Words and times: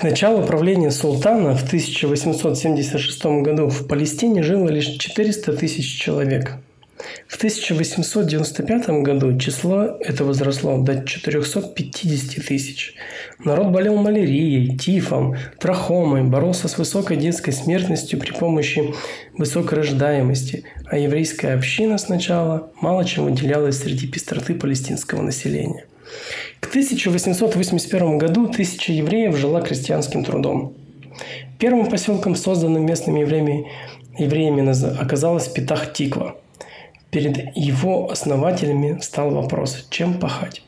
К 0.00 0.04
началу 0.04 0.42
правления 0.46 0.90
султана 0.90 1.54
в 1.54 1.62
1876 1.62 3.22
году 3.42 3.68
в 3.68 3.86
Палестине 3.86 4.42
жило 4.42 4.70
лишь 4.70 4.86
400 4.96 5.52
тысяч 5.52 6.00
человек. 6.00 6.52
В 7.28 7.36
1895 7.36 8.88
году 9.02 9.38
число 9.38 9.98
это 10.00 10.24
возросло 10.24 10.78
до 10.78 11.04
450 11.04 12.46
тысяч. 12.46 12.94
Народ 13.44 13.72
болел 13.72 13.96
малярией, 13.96 14.74
тифом, 14.78 15.36
трахомой, 15.58 16.22
боролся 16.22 16.68
с 16.68 16.78
высокой 16.78 17.18
детской 17.18 17.52
смертностью 17.52 18.18
при 18.18 18.30
помощи 18.30 18.94
высокой 19.36 19.80
рождаемости, 19.80 20.64
а 20.86 20.96
еврейская 20.96 21.52
община 21.52 21.98
сначала 21.98 22.72
мало 22.80 23.04
чем 23.04 23.26
выделялась 23.26 23.82
среди 23.82 24.08
пестроты 24.08 24.54
палестинского 24.54 25.20
населения. 25.20 25.84
К 26.60 26.68
1881 26.68 28.18
году 28.18 28.46
тысяча 28.48 28.92
евреев 28.92 29.36
жила 29.36 29.60
крестьянским 29.60 30.24
трудом. 30.24 30.74
Первым 31.58 31.90
поселком, 31.90 32.36
созданным 32.36 32.86
местными 32.86 33.20
евреями, 33.20 33.66
евреями 34.18 35.00
оказалась 35.00 35.48
Питах-Тиква. 35.48 36.36
Перед 37.10 37.56
его 37.56 38.10
основателями 38.10 38.98
стал 39.00 39.30
вопрос, 39.30 39.86
чем 39.90 40.20
пахать. 40.20 40.62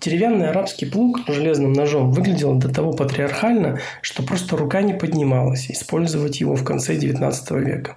Деревянный 0.00 0.48
арабский 0.48 0.86
плуг 0.86 1.20
железным 1.28 1.74
ножом 1.74 2.10
выглядел 2.10 2.54
до 2.54 2.72
того 2.72 2.92
патриархально, 2.92 3.80
что 4.00 4.22
просто 4.22 4.56
рука 4.56 4.80
не 4.80 4.94
поднималась 4.94 5.70
использовать 5.70 6.40
его 6.40 6.54
в 6.54 6.64
конце 6.64 6.96
XIX 6.96 7.32
века. 7.60 7.96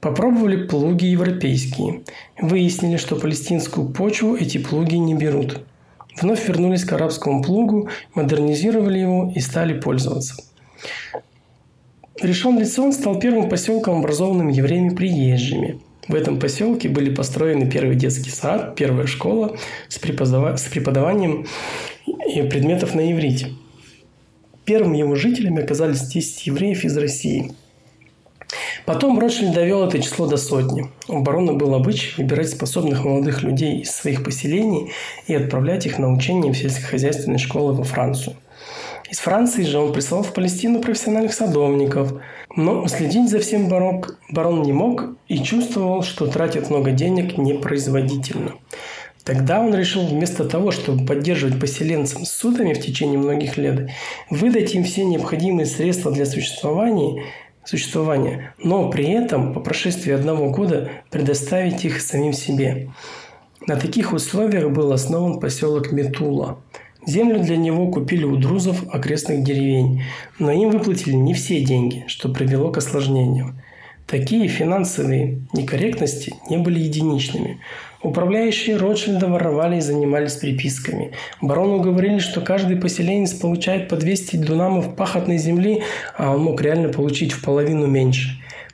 Попробовали 0.00 0.66
плуги 0.66 1.06
европейские. 1.06 2.02
Выяснили, 2.40 2.96
что 2.96 3.16
палестинскую 3.16 3.88
почву 3.88 4.34
эти 4.36 4.58
плуги 4.58 4.96
не 4.96 5.14
берут. 5.14 5.62
Вновь 6.20 6.46
вернулись 6.46 6.84
к 6.84 6.92
арабскому 6.92 7.42
плугу, 7.42 7.88
модернизировали 8.14 8.98
его 8.98 9.32
и 9.34 9.40
стали 9.40 9.78
пользоваться. 9.78 10.34
Решен 12.20 12.58
Лицон 12.58 12.92
стал 12.92 13.18
первым 13.18 13.48
поселком, 13.48 14.00
образованным 14.00 14.48
евреями 14.48 14.94
приезжими. 14.94 15.80
В 16.06 16.14
этом 16.14 16.38
поселке 16.38 16.88
были 16.88 17.14
построены 17.14 17.70
первый 17.70 17.96
детский 17.96 18.30
сад, 18.30 18.74
первая 18.74 19.06
школа 19.06 19.56
с, 19.88 19.98
преподава... 19.98 20.56
с 20.56 20.64
преподаванием 20.64 21.46
предметов 22.50 22.94
на 22.94 23.10
иврите. 23.10 23.52
Первыми 24.64 24.98
его 24.98 25.14
жителями 25.14 25.62
оказались 25.62 26.02
10 26.02 26.46
евреев 26.46 26.84
из 26.84 26.96
России– 26.96 27.52
Потом 28.92 29.20
Ротшильд 29.20 29.52
довел 29.52 29.84
это 29.86 30.02
число 30.02 30.26
до 30.26 30.36
сотни. 30.36 30.90
У 31.06 31.20
барона 31.20 31.52
был 31.52 31.76
обычай 31.76 32.12
выбирать 32.20 32.50
способных 32.50 33.04
молодых 33.04 33.44
людей 33.44 33.82
из 33.82 33.92
своих 33.92 34.24
поселений 34.24 34.90
и 35.28 35.34
отправлять 35.36 35.86
их 35.86 36.00
на 36.00 36.12
учение 36.12 36.52
в 36.52 36.58
сельскохозяйственные 36.58 37.38
школы 37.38 37.72
во 37.72 37.84
Францию. 37.84 38.34
Из 39.08 39.20
Франции 39.20 39.62
же 39.62 39.78
он 39.78 39.92
прислал 39.92 40.24
в 40.24 40.32
Палестину 40.32 40.80
профессиональных 40.80 41.34
садовников, 41.34 42.14
но 42.56 42.88
следить 42.88 43.30
за 43.30 43.38
всем 43.38 43.68
барок 43.68 44.18
барон 44.28 44.62
не 44.62 44.72
мог 44.72 45.10
и 45.28 45.38
чувствовал, 45.38 46.02
что 46.02 46.26
тратит 46.26 46.68
много 46.68 46.90
денег 46.90 47.38
непроизводительно. 47.38 48.54
Тогда 49.22 49.60
он 49.60 49.72
решил 49.72 50.04
вместо 50.04 50.44
того, 50.44 50.72
чтобы 50.72 51.06
поддерживать 51.06 51.60
поселенцам 51.60 52.24
судами 52.24 52.72
в 52.72 52.80
течение 52.80 53.20
многих 53.20 53.56
лет, 53.56 53.88
выдать 54.30 54.74
им 54.74 54.82
все 54.82 55.04
необходимые 55.04 55.66
средства 55.66 56.10
для 56.10 56.26
существования 56.26 57.22
существования, 57.70 58.52
но 58.58 58.90
при 58.90 59.04
этом 59.04 59.54
по 59.54 59.60
прошествии 59.60 60.12
одного 60.12 60.50
года 60.50 60.90
предоставить 61.08 61.84
их 61.84 62.00
самим 62.00 62.32
себе. 62.32 62.90
На 63.64 63.76
таких 63.76 64.12
условиях 64.12 64.70
был 64.72 64.92
основан 64.92 65.38
поселок 65.38 65.92
Метула. 65.92 66.58
Землю 67.06 67.38
для 67.38 67.56
него 67.56 67.88
купили 67.92 68.24
у 68.24 68.36
друзов 68.36 68.82
окрестных 68.92 69.44
деревень, 69.44 70.02
но 70.40 70.50
им 70.50 70.70
выплатили 70.70 71.14
не 71.14 71.32
все 71.32 71.64
деньги, 71.64 72.04
что 72.08 72.28
привело 72.28 72.72
к 72.72 72.78
осложнениям. 72.78 73.60
Такие 74.10 74.48
финансовые 74.48 75.42
некорректности 75.52 76.34
не 76.48 76.58
были 76.58 76.80
единичными. 76.80 77.60
Управляющие 78.02 78.76
Ротшильда 78.76 79.28
воровали 79.28 79.76
и 79.76 79.80
занимались 79.80 80.32
приписками. 80.32 81.12
Барону 81.40 81.78
говорили, 81.78 82.18
что 82.18 82.40
каждый 82.40 82.76
поселенец 82.76 83.34
получает 83.34 83.88
по 83.88 83.94
200 83.94 84.34
дунамов 84.38 84.96
пахотной 84.96 85.38
земли, 85.38 85.84
а 86.18 86.34
он 86.34 86.42
мог 86.42 86.60
реально 86.60 86.88
получить 86.88 87.30
в 87.30 87.44
половину 87.44 87.86
меньше. 87.86 88.30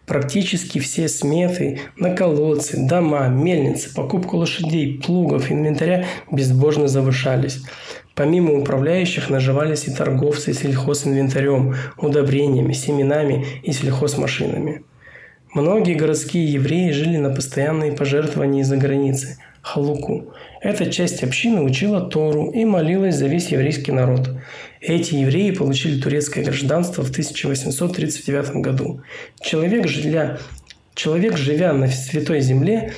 Практически 0.07 0.79
все 0.79 1.07
сметы 1.07 1.81
на 1.99 2.15
колодцы, 2.15 2.79
дома, 2.79 3.29
мельницы, 3.29 3.93
покупку 3.95 4.39
лошадей, 4.39 4.99
плугов, 5.05 5.53
инвентаря 5.53 6.07
безбожно 6.33 6.89
завышались. 6.89 7.61
Помимо 8.15 8.55
управляющих 8.55 9.29
наживались 9.29 9.87
и 9.87 9.93
торговцы 9.93 10.55
сельхозинвентарем, 10.55 11.75
удобрениями, 11.99 12.73
семенами 12.73 13.45
и 13.63 13.73
сельхозмашинами. 13.73 14.83
Многие 15.57 15.95
городские 15.95 16.53
евреи 16.53 16.91
жили 16.91 17.17
на 17.17 17.31
постоянные 17.31 17.93
пожертвования 17.93 18.61
из-за 18.61 18.77
границы– 18.77 19.39
халуку. 19.63 20.35
Эта 20.61 20.91
часть 20.93 21.25
общины 21.25 21.63
учила 21.63 22.03
Тору 22.03 22.51
и 22.51 22.67
молилась 22.67 23.15
за 23.15 23.27
весь 23.27 23.49
еврейский 23.49 23.91
народ. 23.91 24.29
Эти 24.83 25.15
евреи 25.15 25.53
получили 25.53 25.99
турецкое 25.99 26.45
гражданство 26.45 27.03
в 27.03 27.09
1839 27.09 28.57
году. 28.57 29.01
Человек, 29.41 29.89
живя, 29.89 30.37
человек, 30.95 31.39
живя 31.39 31.73
на 31.73 31.89
Святой 31.89 32.41
Земле, 32.41 32.93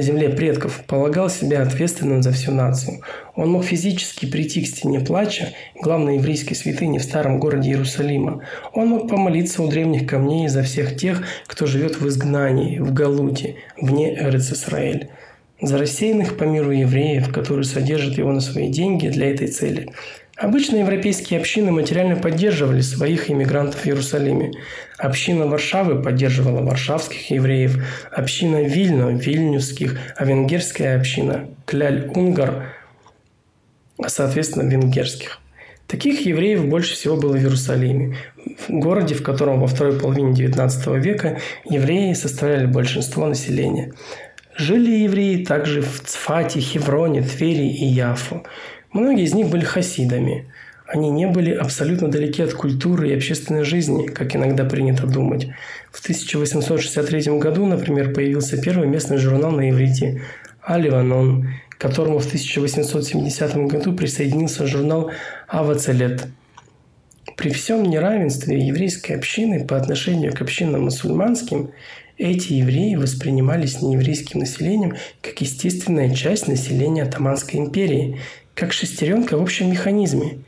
земле 0.00 0.30
предков, 0.30 0.84
полагал 0.86 1.28
себя 1.28 1.60
ответственным 1.60 2.22
за 2.22 2.32
всю 2.32 2.52
нацию. 2.52 3.02
Он 3.34 3.50
мог 3.50 3.64
физически 3.64 4.24
прийти 4.24 4.62
к 4.62 4.66
стене 4.66 5.00
плача, 5.00 5.48
главной 5.74 6.16
еврейской 6.16 6.54
святыни 6.54 6.96
в 6.96 7.02
старом 7.02 7.38
городе 7.38 7.70
Иерусалима. 7.70 8.42
Он 8.72 8.88
мог 8.88 9.10
помолиться 9.10 9.62
у 9.62 9.68
древних 9.68 10.08
камней 10.08 10.48
за 10.48 10.62
всех 10.62 10.96
тех, 10.96 11.22
кто 11.46 11.66
живет 11.66 12.00
в 12.00 12.08
изгнании, 12.08 12.78
в 12.78 12.94
Галуте, 12.94 13.56
вне 13.76 14.16
Эрец-Исраэль. 14.16 15.10
За 15.60 15.76
рассеянных 15.76 16.38
по 16.38 16.44
миру 16.44 16.70
евреев, 16.70 17.30
которые 17.32 17.64
содержат 17.64 18.16
его 18.16 18.32
на 18.32 18.40
свои 18.40 18.68
деньги 18.68 19.08
для 19.08 19.30
этой 19.30 19.48
цели– 19.48 19.90
Обычно 20.36 20.76
европейские 20.76 21.38
общины 21.40 21.70
материально 21.70 22.16
поддерживали 22.16 22.80
своих 22.80 23.30
иммигрантов 23.30 23.80
в 23.80 23.86
Иерусалиме. 23.86 24.52
Община 24.98 25.46
Варшавы 25.46 26.02
поддерживала 26.02 26.62
варшавских 26.62 27.30
евреев, 27.30 27.84
община 28.10 28.62
Вильно– 28.62 29.10
вильнюсских, 29.10 29.98
а 30.16 30.24
венгерская 30.24 30.98
община– 30.98 31.48
Кляль-Унгар, 31.66 32.64
соответственно, 34.06 34.68
венгерских. 34.68 35.38
Таких 35.86 36.24
евреев 36.24 36.64
больше 36.64 36.94
всего 36.94 37.16
было 37.16 37.32
в 37.32 37.38
Иерусалиме, 37.38 38.16
в 38.66 38.70
городе, 38.70 39.14
в 39.14 39.22
котором 39.22 39.60
во 39.60 39.66
второй 39.66 40.00
половине 40.00 40.32
XIX 40.32 40.98
века 40.98 41.40
евреи 41.68 42.14
составляли 42.14 42.64
большинство 42.64 43.26
населения. 43.26 43.92
Жили 44.56 44.90
евреи 45.02 45.44
также 45.44 45.82
в 45.82 46.00
Цфате, 46.00 46.60
Хевроне, 46.60 47.22
Твери 47.22 47.68
и 47.68 47.84
Яфу. 47.84 48.42
Многие 48.92 49.24
из 49.24 49.34
них 49.34 49.48
были 49.48 49.64
хасидами. 49.64 50.46
Они 50.86 51.08
не 51.08 51.26
были 51.26 51.52
абсолютно 51.52 52.08
далеки 52.08 52.42
от 52.42 52.52
культуры 52.52 53.08
и 53.08 53.14
общественной 53.14 53.64
жизни, 53.64 54.06
как 54.06 54.36
иногда 54.36 54.64
принято 54.64 55.06
думать. 55.06 55.48
В 55.90 56.02
1863 56.02 57.38
году, 57.38 57.64
например, 57.64 58.12
появился 58.12 58.60
первый 58.60 58.86
местный 58.86 59.16
журнал 59.16 59.52
на 59.52 59.70
иврите 59.70 60.20
«Аливанон», 60.60 61.48
к 61.70 61.78
которому 61.78 62.18
в 62.18 62.26
1870 62.26 63.56
году 63.68 63.94
присоединился 63.94 64.66
журнал 64.66 65.10
«Авацелет». 65.48 66.26
При 67.38 67.50
всем 67.50 67.84
неравенстве 67.84 68.58
еврейской 68.58 69.12
общины 69.12 69.64
по 69.64 69.78
отношению 69.78 70.34
к 70.34 70.42
общинам 70.42 70.82
мусульманским, 70.82 71.70
эти 72.18 72.52
евреи 72.52 72.96
воспринимались 72.96 73.80
нееврейским 73.80 74.40
населением 74.40 74.96
как 75.22 75.40
естественная 75.40 76.14
часть 76.14 76.46
населения 76.46 77.04
Атаманской 77.04 77.58
империи– 77.58 78.18
как 78.54 78.72
шестеренка 78.72 79.36
в 79.36 79.42
общем 79.42 79.70
механизме. 79.70 80.38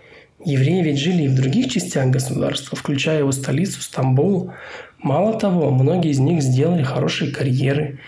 Евреи 0.45 0.83
ведь 0.83 0.99
жили 0.99 1.23
и 1.23 1.29
в 1.29 1.35
других 1.35 1.71
частях 1.71 2.09
государства, 2.09 2.77
включая 2.77 3.21
его 3.21 3.33
столицу 3.33 3.81
Стамбул. 3.81 4.53
Мало 4.99 5.39
того, 5.39 5.71
многие 5.71 6.11
из 6.11 6.19
них 6.19 6.43
сделали 6.43 6.83
хорошие 6.83 7.33
карьеры. 7.33 7.99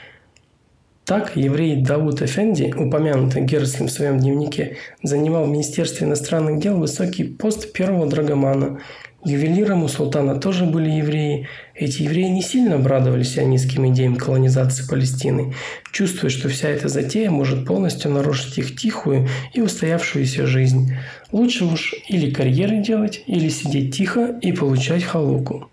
Так, 1.07 1.37
еврей 1.37 1.77
Дауд 1.77 2.21
Эфенди, 2.21 2.75
упомянутый 2.77 3.43
Герцлем 3.43 3.87
в 3.87 3.93
своем 3.93 4.19
дневнике, 4.19 4.77
занимал 5.03 5.45
в 5.45 5.49
Министерстве 5.49 6.07
иностранных 6.07 6.59
дел 6.59 6.77
высокий 6.79 7.25
пост 7.25 7.73
первого 7.73 8.07
драгомана 8.07 8.81
Ювелиром 9.27 9.83
у 9.83 9.89
султана 9.89 10.37
тоже 10.37 10.67
были 10.67 10.89
евреи. 10.89 11.49
Эти 11.75 12.03
евреи 12.03 12.29
не 12.29 12.43
сильно 12.43 12.77
обрадовались 12.77 13.35
сионистским 13.35 13.89
идеям 13.89 14.15
колонизации 14.15 14.87
Палестины, 14.89 15.53
чувствуя, 15.91 16.31
что 16.31 16.49
вся 16.49 16.69
эта 16.69 16.87
затея 16.87 17.29
может 17.33 17.67
полностью 17.67 18.13
нарушить 18.13 18.57
их 18.59 18.77
тихую 18.77 19.27
и 19.53 19.61
устоявшуюся 19.61 20.47
жизнь. 20.47 20.95
Лучше 21.33 21.65
уж 21.65 21.93
или 22.09 22.31
карьеры 22.31 22.81
делать, 22.85 23.25
или 23.27 23.49
сидеть 23.49 23.97
тихо 23.97 24.39
и 24.41 24.53
получать 24.53 25.03
халуку. 25.03 25.69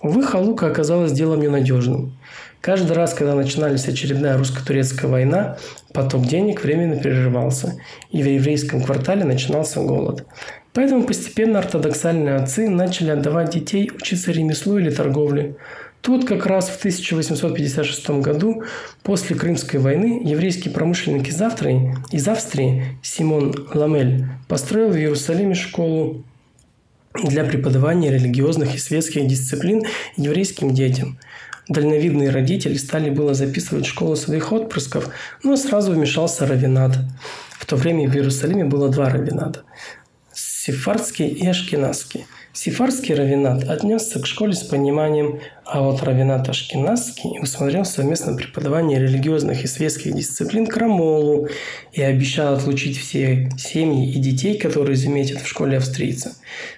Увы, 0.00 0.22
халука 0.22 0.68
оказалась 0.68 1.10
делом 1.10 1.40
ненадежным. 1.40 2.16
Каждый 2.60 2.92
раз, 2.92 3.14
когда 3.14 3.34
начиналась 3.34 3.88
очередная 3.88 4.36
русско-турецкая 4.36 5.10
война, 5.10 5.56
поток 5.94 6.26
денег 6.26 6.62
временно 6.62 6.96
прерывался, 6.96 7.80
и 8.10 8.22
в 8.22 8.26
еврейском 8.26 8.82
квартале 8.82 9.24
начинался 9.24 9.80
голод. 9.80 10.26
Поэтому 10.74 11.04
постепенно 11.04 11.58
ортодоксальные 11.58 12.36
отцы 12.36 12.68
начали 12.68 13.10
отдавать 13.10 13.50
детей 13.50 13.90
учиться 13.94 14.30
ремеслу 14.30 14.78
или 14.78 14.90
торговле. 14.90 15.56
Тут 16.02 16.26
как 16.26 16.46
раз 16.46 16.68
в 16.68 16.78
1856 16.78 18.10
году, 18.22 18.62
после 19.02 19.36
Крымской 19.36 19.80
войны, 19.80 20.22
еврейский 20.24 20.68
промышленник 20.68 21.28
из 21.28 21.40
Австрии, 21.40 21.94
из 22.10 22.28
Австрии 22.28 22.98
Симон 23.02 23.54
Ламель 23.72 24.26
построил 24.48 24.90
в 24.90 24.96
Иерусалиме 24.96 25.54
школу 25.54 26.24
для 27.14 27.44
преподавания 27.44 28.10
религиозных 28.10 28.74
и 28.74 28.78
светских 28.78 29.26
дисциплин 29.26 29.82
еврейским 30.16 30.72
детям. 30.72 31.18
Дальновидные 31.70 32.30
родители 32.30 32.76
стали 32.76 33.10
было 33.10 33.32
записывать 33.32 33.86
в 33.86 33.88
школу 33.88 34.16
своих 34.16 34.52
отпрысков, 34.52 35.08
но 35.44 35.56
сразу 35.56 35.92
вмешался 35.92 36.44
равинат. 36.44 36.98
В 37.52 37.64
то 37.64 37.76
время 37.76 38.10
в 38.10 38.14
Иерусалиме 38.14 38.64
было 38.64 38.88
два 38.88 39.08
равината– 39.08 39.60
сефардский 40.60 41.28
и 41.28 41.46
ашкеназский– 41.46 42.26
Сифарский 42.52 43.14
равинат 43.14 43.68
отнесся 43.68 44.18
к 44.18 44.26
школе 44.26 44.54
с 44.54 44.64
пониманием, 44.64 45.38
а 45.64 45.82
вот 45.82 46.02
равинат 46.02 46.48
Ашкеназский 46.48 47.38
усмотрел 47.40 47.84
совместное 47.84 48.34
преподавание 48.34 48.98
религиозных 48.98 49.62
и 49.62 49.68
светских 49.68 50.14
дисциплин 50.14 50.66
крамолу 50.66 51.48
и 51.92 52.02
обещал 52.02 52.54
отлучить 52.54 52.98
все 52.98 53.48
семьи 53.56 54.12
и 54.12 54.18
детей, 54.18 54.58
которые 54.58 54.96
заметят 54.96 55.42
в 55.42 55.46
школе 55.46 55.76
австрийца. 55.76 56.34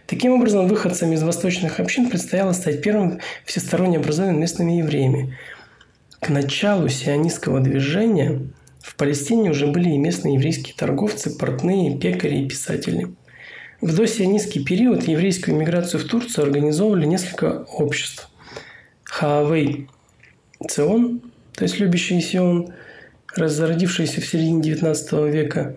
Таким 0.07 0.35
образом, 0.35 0.69
выходцам 0.69 1.11
из 1.15 1.23
восточных 1.23 1.81
общин 1.81 2.11
предстояло 2.11 2.53
стать 2.53 2.83
первым 2.83 3.21
всесторонне 3.47 3.97
образованными 3.97 4.43
местными 4.43 4.73
евреями. 4.73 5.39
К 6.21 6.29
началу 6.29 6.89
сионистского 6.89 7.61
движения 7.61 8.43
в 8.83 8.95
Палестине 8.97 9.51
уже 9.51 9.69
были 9.69 9.89
и 9.89 9.99
местные 9.99 10.35
еврейские 10.35 10.75
торговцы, 10.77 11.31
портные, 11.31 11.99
пекари 11.99 12.43
и 12.43 12.49
писатели– 12.49 13.09
в 13.83 13.97
досионистский 13.97 14.65
период 14.65 15.03
еврейскую 15.09 15.57
миграцию 15.57 16.01
в 16.01 16.05
Турцию 16.05 16.45
организовывали 16.45 17.05
несколько 17.05 17.65
обществ. 17.65 18.31
Хаавей 19.03 19.89
Цион, 20.67 21.21
то 21.53 21.65
есть 21.65 21.81
любящий 21.81 22.21
Сион, 22.21 22.73
разродившийся 23.35 24.21
в 24.21 24.27
середине 24.27 24.63
XIX 24.63 25.31
века, 25.31 25.77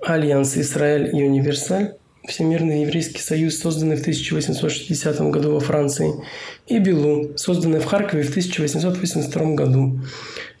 Альянс 0.00 0.56
Израиль 0.56 1.16
и 1.16 1.22
Универсаль, 1.22 1.94
Всемирный 2.30 2.82
еврейский 2.82 3.20
союз, 3.20 3.58
созданный 3.58 3.96
в 3.96 4.02
1860 4.02 5.20
году 5.32 5.54
во 5.54 5.60
Франции, 5.60 6.12
и 6.68 6.78
Белу, 6.78 7.36
созданный 7.36 7.80
в 7.80 7.86
Харькове 7.86 8.22
в 8.22 8.30
1882 8.30 9.54
году. 9.54 10.00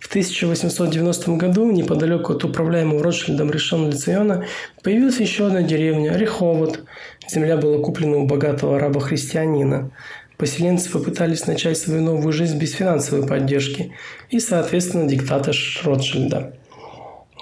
В 0.00 0.08
1890 0.08 1.36
году, 1.36 1.70
неподалеку 1.70 2.32
от 2.32 2.42
управляемого 2.42 3.04
Ротшильдом 3.04 3.52
решен 3.52 3.88
Лициона, 3.88 4.46
появилась 4.82 5.20
еще 5.20 5.46
одна 5.46 5.62
деревня– 5.62 6.16
Реховод. 6.16 6.82
Земля 7.28 7.56
была 7.56 7.78
куплена 7.78 8.16
у 8.16 8.26
богатого 8.26 8.76
араба-христианина. 8.76 9.92
Поселенцы 10.38 10.90
попытались 10.90 11.46
начать 11.46 11.78
свою 11.78 12.02
новую 12.02 12.32
жизнь 12.32 12.58
без 12.58 12.72
финансовой 12.72 13.28
поддержки 13.28 13.92
и, 14.28 14.40
соответственно, 14.40 15.08
диктата 15.08 15.52
Ротшильда. 15.84 16.52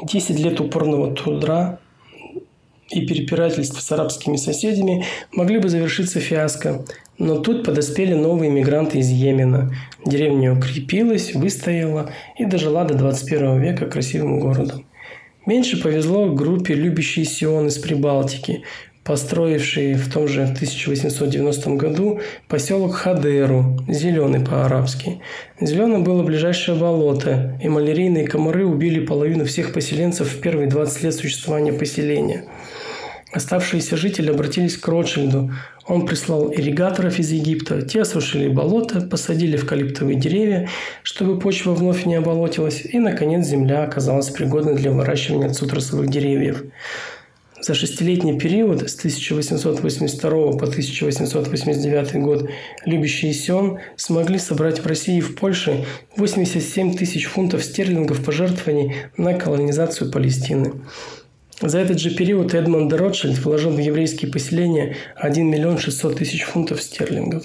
Десять 0.03 0.39
лет 0.39 0.61
упорного 0.61 1.15
труда 1.15 1.79
и 2.91 3.07
перепирательств 3.07 3.81
с 3.81 3.93
арабскими 3.93 4.37
соседями 4.37 5.05
могли 5.33 5.59
бы 5.59 5.69
завершиться 5.69 6.21
фиаско. 6.21 6.85
Но 7.19 7.39
тут 7.39 7.65
подоспели 7.65 8.15
новые 8.15 8.51
мигранты 8.51 8.99
из 8.99 9.11
Йемена. 9.11 9.75
Деревня 10.07 10.53
укрепилась, 10.53 11.35
выстояла 11.35 12.11
и 12.39 12.45
дожила 12.45 12.85
до 12.85 12.95
21 12.95 13.61
века 13.61 13.87
красивым 13.87 14.41
городом. 14.41 14.87
Меньше 15.47 15.83
повезло 15.83 16.27
группе 16.27 16.75
«Любящие 16.75 17.25
Сион» 17.25 17.69
из 17.69 17.79
Прибалтики, 17.79 18.65
построившей 19.09 19.95
в 19.95 20.13
том 20.13 20.29
же 20.29 20.43
1890 20.43 21.71
году 21.71 22.21
поселок 22.47 22.95
Хадеру, 22.95 23.79
зеленый 23.89 24.41
по-арабски. 24.41 25.23
Зеленым 25.59 26.05
было 26.05 26.23
ближайшее 26.23 26.77
болото, 26.77 27.59
и 27.63 27.71
малярийные 27.71 28.27
комары 28.27 28.67
убили 28.67 29.01
половину 29.01 29.47
всех 29.47 29.73
поселенцев 29.73 30.29
в 30.29 30.41
первые 30.41 30.69
20 30.69 31.03
лет 31.05 31.15
существования 31.15 31.73
поселения– 31.73 32.45
Оставшиеся 33.31 33.99
жители 33.99 34.31
обратились 34.31 34.79
к 34.79 34.89
Ротшильду. 34.89 35.53
Он 35.87 36.07
прислал 36.07 36.51
ирригаторов 36.51 37.19
из 37.19 37.31
Египта. 37.31 37.83
Те 37.83 38.03
осушили 38.03 38.49
болото, 38.49 39.03
посадили 39.03 39.57
эвкалиптовые 39.57 40.19
деревья, 40.19 40.69
чтобы 41.03 41.39
почва 41.39 41.75
вновь 41.75 42.07
не 42.07 42.15
оболотилась, 42.15 42.83
и, 42.87 42.99
наконец, 42.99 43.47
земля 43.47 43.85
оказалась 43.85 44.31
пригодной 44.31 44.77
для 44.77 44.93
выращивания 44.93 45.51
цитрусовых 45.51 46.09
деревьев. 46.09 46.65
За 47.61 47.75
шестилетний 47.75 48.39
период 48.39 48.89
с 48.89 48.97
1882 48.97 50.31
по 50.31 50.67
1889 50.67 52.15
год 52.23 52.49
любящие 52.85 53.33
Сион 53.33 53.79
смогли 53.97 54.39
собрать 54.39 54.79
в 54.79 54.87
России 54.87 55.19
и 55.19 55.21
в 55.21 55.35
Польше 55.35 55.85
87 56.17 56.97
тысяч 56.97 57.27
фунтов 57.27 57.65
стерлингов 57.65 58.25
пожертвований 58.25 58.95
на 59.17 59.35
колонизацию 59.35 60.13
Палестины. 60.13 60.75
За 61.61 61.79
этот 61.79 61.99
же 61.99 62.15
период 62.15 62.55
Эдмонд 62.55 62.93
Ротшильд 62.93 63.39
вложил 63.39 63.73
в 63.73 63.79
еврейские 63.79 64.31
поселения 64.31 64.97
1 65.17 65.51
миллион 65.51 65.79
600 65.79 66.17
тысяч 66.17 66.45
фунтов 66.45 66.81
стерлингов. 66.81 67.45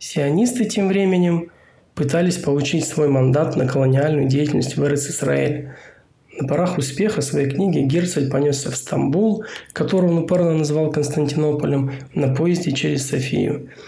Сионисты 0.00 0.64
тем 0.64 0.88
временем 0.88 1.52
пытались 1.94 2.38
получить 2.38 2.86
свой 2.86 3.08
мандат 3.08 3.56
на 3.56 3.68
колониальную 3.68 4.26
деятельность 4.26 4.76
в 4.76 4.84
Эрец-Исраэль. 4.84 5.70
На 6.38 6.46
порах 6.46 6.78
успеха 6.78 7.22
своей 7.22 7.50
книги 7.50 7.80
Герцель 7.80 8.30
понесся 8.30 8.70
в 8.70 8.76
Стамбул, 8.76 9.44
который 9.72 10.10
он 10.10 10.18
упорно 10.18 10.52
назвал 10.52 10.90
Константинополем, 10.90 11.92
на 12.14 12.34
поезде 12.34 12.72
через 12.72 13.08
Софию– 13.08 13.68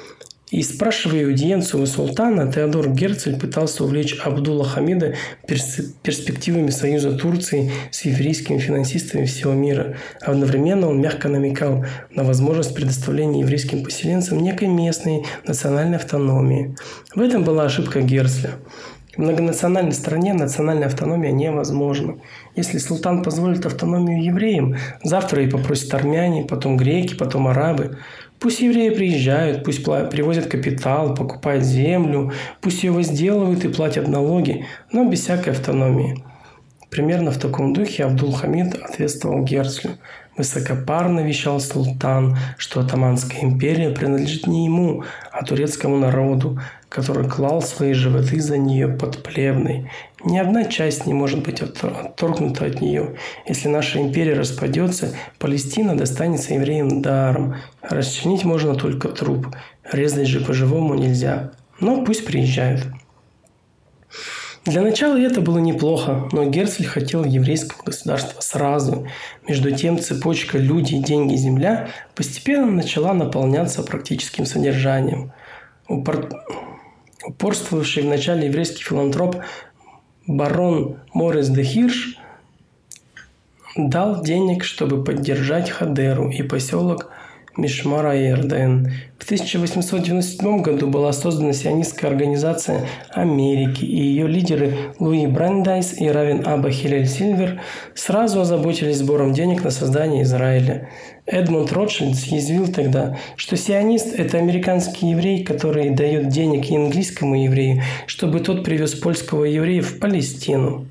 и 0.52 0.62
спрашивая 0.62 1.24
аудиенцию 1.24 1.82
у 1.82 1.86
султана, 1.86 2.52
Теодор 2.52 2.90
Герцель 2.90 3.40
пытался 3.40 3.84
увлечь 3.84 4.20
Абдулла 4.22 4.66
Хамида 4.66 5.14
перспективами 5.46 6.68
союза 6.68 7.16
Турции 7.16 7.72
с 7.90 8.02
еврейскими 8.02 8.58
финансистами 8.58 9.24
всего 9.24 9.54
мира. 9.54 9.96
Одновременно 10.20 10.88
он 10.88 11.00
мягко 11.00 11.30
намекал 11.30 11.86
на 12.10 12.22
возможность 12.22 12.74
предоставления 12.74 13.40
еврейским 13.40 13.82
поселенцам 13.82 14.42
некой 14.42 14.68
местной 14.68 15.24
национальной 15.46 15.96
автономии. 15.96 16.76
В 17.14 17.22
этом 17.22 17.44
была 17.44 17.64
ошибка 17.64 18.02
Герцля. 18.02 18.50
В 19.14 19.18
многонациональной 19.18 19.92
стране 19.92 20.32
национальная 20.32 20.86
автономия 20.86 21.32
невозможна. 21.32 22.16
Если 22.56 22.78
султан 22.78 23.22
позволит 23.22 23.66
автономию 23.66 24.24
евреям, 24.24 24.76
завтра 25.04 25.42
и 25.42 25.50
попросят 25.50 25.92
армяне, 25.92 26.44
потом 26.44 26.78
греки, 26.78 27.14
потом 27.14 27.46
арабы. 27.46 27.98
Пусть 28.40 28.60
евреи 28.60 28.88
приезжают, 28.88 29.64
пусть 29.64 29.84
привозят 29.84 30.46
капитал, 30.46 31.14
покупают 31.14 31.62
землю, 31.62 32.32
пусть 32.62 32.84
ее 32.84 32.92
возделывают 32.92 33.66
и 33.66 33.68
платят 33.68 34.08
налоги, 34.08 34.64
но 34.92 35.04
без 35.04 35.20
всякой 35.20 35.50
автономии. 35.52 36.24
Примерно 36.88 37.32
в 37.32 37.38
таком 37.38 37.74
духе 37.74 38.04
Абдул-Хамид 38.04 38.74
ответствовал 38.74 39.44
Герцлю. 39.44 39.92
Высокопарно 40.36 41.20
вещал 41.20 41.60
султан, 41.60 42.38
что 42.56 42.80
Атаманская 42.80 43.42
империя 43.42 43.90
принадлежит 43.90 44.46
не 44.46 44.64
ему, 44.64 45.04
а 45.30 45.44
турецкому 45.44 45.98
народу, 45.98 46.58
который 46.88 47.28
клал 47.28 47.60
свои 47.60 47.92
животы 47.92 48.40
за 48.40 48.56
нее 48.56 48.88
под 48.88 49.22
плевной. 49.22 49.90
Ни 50.24 50.38
одна 50.38 50.64
часть 50.64 51.06
не 51.06 51.12
может 51.12 51.42
быть 51.42 51.60
отторгнута 51.60 52.64
от 52.66 52.80
нее. 52.80 53.16
Если 53.46 53.68
наша 53.68 54.00
империя 54.00 54.34
распадется, 54.34 55.14
Палестина 55.38 55.96
достанется 55.96 56.54
евреям 56.54 57.02
даром. 57.02 57.56
Расчленить 57.82 58.44
можно 58.44 58.74
только 58.74 59.08
труп. 59.08 59.48
Резать 59.90 60.28
же 60.28 60.40
по-живому 60.40 60.94
нельзя. 60.94 61.52
Но 61.80 62.04
пусть 62.04 62.24
приезжают. 62.24 62.86
Для 64.64 64.80
начала 64.80 65.18
это 65.18 65.40
было 65.40 65.58
неплохо, 65.58 66.28
но 66.30 66.44
Герцль 66.44 66.84
хотел 66.84 67.24
еврейского 67.24 67.82
государства 67.82 68.40
сразу. 68.40 69.08
Между 69.48 69.72
тем 69.72 69.98
цепочка 69.98 70.56
«люди, 70.56 70.98
деньги, 70.98 71.34
земля» 71.34 71.88
постепенно 72.14 72.70
начала 72.70 73.12
наполняться 73.12 73.82
практическим 73.82 74.46
содержанием. 74.46 75.32
Упор... 75.88 76.28
Упорствовавший 77.24 78.04
начале 78.04 78.46
еврейский 78.46 78.84
филантроп 78.84 79.36
барон 80.28 81.00
Морис 81.12 81.48
де 81.48 81.64
Хирш 81.64 82.16
дал 83.76 84.22
денег, 84.22 84.62
чтобы 84.62 85.02
поддержать 85.02 85.70
Хадеру 85.70 86.30
и 86.30 86.42
поселок 86.42 87.10
Мишмара 87.56 88.16
и 88.16 88.32
РДН. 88.32 88.86
В 89.18 89.24
1897 89.24 90.62
году 90.62 90.86
была 90.86 91.12
создана 91.12 91.52
сионистская 91.52 92.10
организация 92.10 92.86
Америки, 93.10 93.84
и 93.84 94.02
ее 94.02 94.26
лидеры 94.26 94.94
Луи 94.98 95.26
Брандайс 95.26 96.00
и 96.00 96.08
Равин 96.08 96.46
Аба 96.46 96.70
Хилель 96.70 97.06
Сильвер 97.06 97.60
сразу 97.94 98.40
озаботились 98.40 98.98
сбором 98.98 99.32
денег 99.32 99.64
на 99.64 99.70
создание 99.70 100.22
Израиля. 100.22 100.88
Эдмунд 101.26 101.72
Ротшильд 101.72 102.16
съязвил 102.16 102.72
тогда, 102.72 103.18
что 103.36 103.56
сионист– 103.56 104.14
это 104.18 104.38
американский 104.38 105.10
еврей, 105.10 105.44
который 105.44 105.90
дает 105.90 106.28
денег 106.28 106.70
и 106.70 106.76
английскому 106.76 107.44
еврею, 107.44 107.82
чтобы 108.06 108.40
тот 108.40 108.64
привез 108.64 108.94
польского 108.94 109.44
еврея 109.44 109.82
в 109.82 109.98
Палестину. 109.98 110.86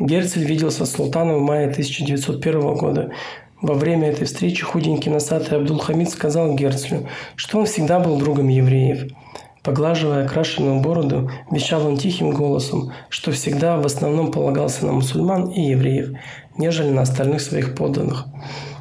Герцель 0.00 0.44
виделся 0.44 0.86
с 0.86 0.92
султаном 0.92 1.40
в 1.40 1.42
мае 1.42 1.68
1901 1.68 2.74
года. 2.74 3.10
Во 3.62 3.74
время 3.74 4.08
этой 4.08 4.24
встречи 4.24 4.64
худенький 4.64 5.10
носатый 5.10 5.58
Абдулхамид 5.58 6.08
сказал 6.08 6.54
Герцлю, 6.54 7.06
что 7.36 7.58
он 7.58 7.66
всегда 7.66 8.00
был 8.00 8.18
другом 8.18 8.48
евреев. 8.48 9.12
Поглаживая 9.62 10.24
окрашенную 10.24 10.80
бороду, 10.80 11.30
вещал 11.50 11.86
он 11.86 11.98
тихим 11.98 12.30
голосом, 12.30 12.92
что 13.10 13.32
всегда 13.32 13.76
в 13.76 13.84
основном 13.84 14.32
полагался 14.32 14.86
на 14.86 14.92
мусульман 14.92 15.50
и 15.50 15.60
евреев, 15.60 16.16
нежели 16.56 16.88
на 16.88 17.02
остальных 17.02 17.42
своих 17.42 17.74
подданных. 17.74 18.24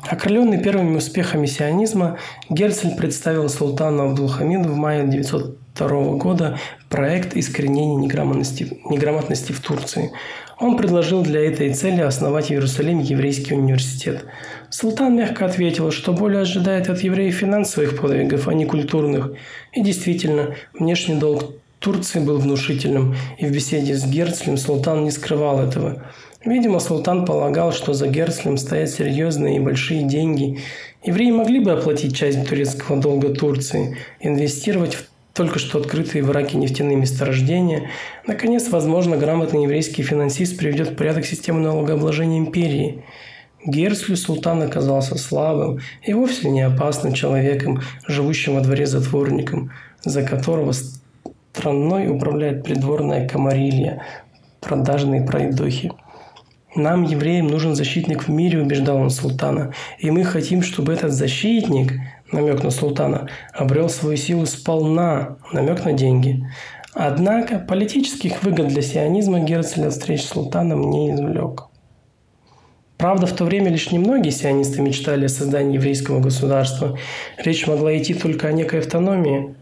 Окрыленный 0.07 0.63
первыми 0.63 0.95
успехами 0.95 1.45
сионизма, 1.45 2.17
Герцель 2.49 2.95
представил 2.95 3.49
султану 3.49 4.03
Абдулхамиду 4.03 4.69
в 4.69 4.77
мае 4.77 5.01
1902 5.01 6.13
года 6.13 6.57
проект 6.89 7.37
искоренения 7.37 7.95
неграмотности, 7.95 8.79
неграмотности 8.89 9.51
в 9.51 9.61
Турции. 9.61 10.11
Он 10.59 10.75
предложил 10.75 11.21
для 11.23 11.45
этой 11.45 11.73
цели 11.73 12.01
основать 12.01 12.47
в 12.47 12.51
Иерусалиме 12.51 13.03
еврейский 13.03 13.53
университет. 13.53 14.25
Султан 14.69 15.15
мягко 15.15 15.45
ответил, 15.45 15.91
что 15.91 16.11
более 16.11 16.41
ожидает 16.41 16.89
от 16.89 17.01
евреев 17.01 17.35
финансовых 17.35 17.99
подвигов, 17.99 18.47
а 18.47 18.53
не 18.53 18.65
культурных. 18.65 19.31
И 19.71 19.81
действительно, 19.81 20.55
внешний 20.77 21.15
долг 21.15 21.53
Турции 21.79 22.19
был 22.19 22.39
внушительным, 22.39 23.15
и 23.37 23.45
в 23.45 23.51
беседе 23.51 23.95
с 23.95 24.05
Герцлем 24.05 24.57
султан 24.57 25.05
не 25.05 25.11
скрывал 25.11 25.61
этого. 25.61 26.03
Видимо, 26.43 26.79
султан 26.79 27.25
полагал, 27.25 27.71
что 27.71 27.93
за 27.93 28.07
Герцлем 28.07 28.57
стоят 28.57 28.89
серьезные 28.89 29.57
и 29.57 29.59
большие 29.61 30.03
деньги. 30.03 30.59
Евреи 31.03 31.31
могли 31.31 31.59
бы 31.59 31.71
оплатить 31.71 32.15
часть 32.15 32.47
турецкого 32.47 32.99
долга 32.99 33.29
Турции, 33.29 33.97
инвестировать 34.19 34.95
в 34.95 35.05
только 35.39 35.57
что 35.57 35.79
открытые 35.79 36.21
в 36.21 36.29
Ираке 36.31 36.57
нефтяные 36.57 36.97
месторождения. 36.97 37.91
Наконец, 38.27 38.67
возможно, 38.67 39.15
грамотный 39.15 39.63
еврейский 39.63 40.03
финансист 40.03 40.57
приведет 40.57 40.89
в 40.89 40.95
порядок 40.97 41.25
систему 41.25 41.61
налогообложения 41.61 42.39
империи. 42.39 43.05
Герцлю 43.65 44.17
султан 44.17 44.61
оказался 44.61 45.17
слабым 45.17 45.79
и 46.03 46.11
вовсе 46.11 46.49
не 46.49 46.59
опасным 46.59 47.13
человеком, 47.13 47.79
живущим 48.05 48.55
во 48.55 48.59
дворе 48.59 48.85
затворником, 48.85 49.71
за 50.03 50.23
которого 50.23 50.73
страной 51.53 52.09
управляет 52.09 52.65
придворная 52.65 53.25
комарилья, 53.25 54.03
продажные 54.59 55.21
пройдохи. 55.21 55.93
«Нам, 56.75 57.03
евреям, 57.03 57.47
нужен 57.47 57.75
защитник 57.75 58.23
в 58.23 58.29
мире»,– 58.29 58.59
убеждал 58.61 58.97
он 58.97 59.09
султана. 59.09 59.73
«И 59.99 60.11
мы 60.11 60.25
хотим, 60.25 60.61
чтобы 60.61 60.91
этот 60.91 61.13
защитник 61.13 61.93
намек 62.31 62.63
на 62.63 62.71
султана, 62.71 63.27
обрел 63.53 63.89
свою 63.89 64.17
силу 64.17 64.45
сполна, 64.45 65.37
намек 65.51 65.85
на 65.85 65.93
деньги. 65.93 66.45
Однако 66.93 67.59
политических 67.59 68.43
выгод 68.43 68.67
для 68.67 68.81
сионизма 68.81 69.39
Герцель 69.39 69.85
от 69.85 69.93
встреч 69.93 70.23
с 70.23 70.29
султаном 70.29 70.89
не 70.89 71.11
извлек. 71.11 71.69
Правда, 72.97 73.27
в 73.27 73.31
то 73.31 73.45
время 73.45 73.69
лишь 73.69 73.91
немногие 73.91 74.33
сионисты 74.33 74.81
мечтали 74.81 75.25
о 75.25 75.29
создании 75.29 75.75
еврейского 75.75 76.19
государства. 76.19 76.97
Речь 77.37 77.65
могла 77.65 77.97
идти 77.97 78.13
только 78.13 78.49
о 78.49 78.51
некой 78.51 78.79
автономии. 78.79 79.55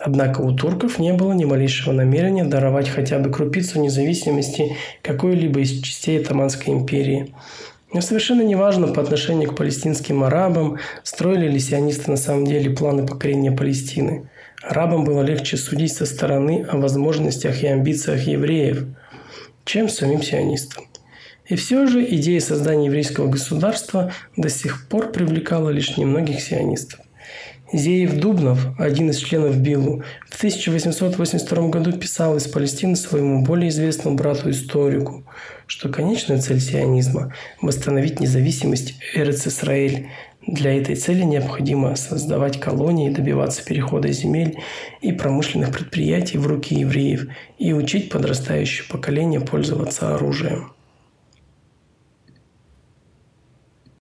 Однако 0.00 0.40
у 0.40 0.50
турков 0.50 0.98
не 0.98 1.12
было 1.12 1.32
ни 1.32 1.44
малейшего 1.44 1.92
намерения 1.92 2.42
даровать 2.42 2.88
хотя 2.88 3.20
бы 3.20 3.30
крупицу 3.30 3.80
независимости 3.80 4.76
какой-либо 5.00 5.60
из 5.60 5.80
частей 5.80 6.20
Отоманской 6.20 6.74
империи. 6.74 7.32
Но 7.92 8.00
совершенно 8.00 8.42
неважно 8.42 8.88
по 8.88 9.02
отношению 9.02 9.50
к 9.50 9.56
палестинским 9.56 10.24
арабам, 10.24 10.78
строили 11.02 11.48
ли 11.48 11.58
сионисты 11.58 12.10
на 12.10 12.16
самом 12.16 12.46
деле 12.46 12.70
планы 12.70 13.06
покорения 13.06 13.52
Палестины. 13.52 14.30
Арабам 14.62 15.04
было 15.04 15.22
легче 15.22 15.56
судить 15.56 15.92
со 15.92 16.06
стороны 16.06 16.64
о 16.68 16.78
возможностях 16.78 17.62
и 17.62 17.66
амбициях 17.66 18.26
евреев, 18.26 18.86
чем 19.64 19.88
самим 19.88 20.22
сионистам. 20.22 20.84
И 21.46 21.56
все 21.56 21.86
же 21.86 22.02
идея 22.14 22.40
создания 22.40 22.86
еврейского 22.86 23.28
государства 23.28 24.12
до 24.36 24.48
сих 24.48 24.88
пор 24.88 25.12
привлекала 25.12 25.68
лишь 25.68 25.96
немногих 25.98 26.40
сионистов. 26.40 27.00
Зеев 27.72 28.16
Дубнов, 28.18 28.66
один 28.78 29.08
из 29.08 29.16
членов 29.16 29.56
БИЛУ, 29.56 30.02
в 30.28 30.36
1882 30.36 31.68
году 31.68 31.92
писал 31.92 32.36
из 32.36 32.46
Палестины 32.46 32.96
своему 32.96 33.42
более 33.42 33.70
известному 33.70 34.14
брату-историку, 34.14 35.24
что 35.66 35.88
конечная 35.88 36.38
цель 36.38 36.60
сионизма– 36.60 37.32
восстановить 37.62 38.20
независимость 38.20 38.96
Эрец-Исраэль. 39.14 40.08
Для 40.46 40.76
этой 40.76 40.96
цели 40.96 41.22
необходимо 41.22 41.96
создавать 41.96 42.60
колонии, 42.60 43.08
добиваться 43.08 43.64
перехода 43.64 44.12
земель 44.12 44.58
и 45.00 45.12
промышленных 45.12 45.72
предприятий 45.72 46.36
в 46.36 46.46
руки 46.46 46.74
евреев 46.74 47.28
и 47.58 47.72
учить 47.72 48.10
подрастающее 48.10 48.86
поколение 48.86 49.40
пользоваться 49.40 50.14
оружием. 50.14 50.72